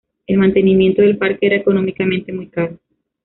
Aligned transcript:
El 0.25 0.39
mantenimiento 0.39 1.03
del 1.03 1.19
parque 1.19 1.45
era 1.45 1.55
económicamente 1.57 2.33
muy 2.33 2.47
caro. 2.47 2.79